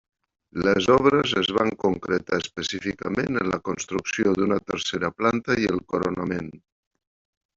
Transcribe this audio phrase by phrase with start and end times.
[0.67, 6.53] Les obres es van concretar específicament en la construcció d'una tercera planta i el coronament.